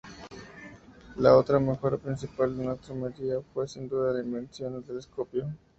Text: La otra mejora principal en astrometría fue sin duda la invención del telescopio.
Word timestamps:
La 1.17 1.37
otra 1.37 1.59
mejora 1.59 1.95
principal 1.95 2.59
en 2.59 2.69
astrometría 2.69 3.39
fue 3.53 3.67
sin 3.67 3.87
duda 3.87 4.13
la 4.13 4.23
invención 4.23 4.73
del 4.73 4.83
telescopio. 4.83 5.47